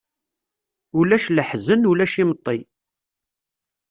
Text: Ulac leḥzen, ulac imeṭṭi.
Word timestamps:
Ulac 0.99 1.25
leḥzen, 1.29 1.87
ulac 1.91 2.13
imeṭṭi. 2.21 2.57